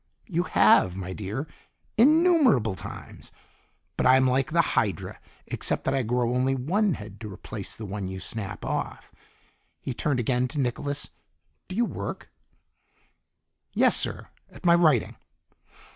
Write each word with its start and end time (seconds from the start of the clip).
"You 0.25 0.45
have, 0.45 0.95
my 0.95 1.13
dear, 1.13 1.45
innumerable 1.95 2.73
times. 2.73 3.31
But 3.97 4.07
I'm 4.07 4.25
like 4.25 4.51
the 4.51 4.73
Hydra, 4.73 5.19
except 5.45 5.83
that 5.83 5.93
I 5.93 6.01
grow 6.01 6.33
only 6.33 6.55
one 6.55 6.95
head 6.95 7.19
to 7.21 7.31
replace 7.31 7.75
the 7.75 7.85
one 7.85 8.07
you 8.07 8.19
snap 8.19 8.65
off." 8.65 9.11
He 9.79 9.93
turned 9.93 10.19
again 10.19 10.47
to 10.47 10.59
Nicholas. 10.59 11.11
"Do 11.67 11.75
you 11.75 11.85
work?" 11.85 12.31
"Yes, 13.75 13.95
sir. 13.95 14.29
At 14.51 14.65
my 14.65 14.73
writing." 14.73 15.17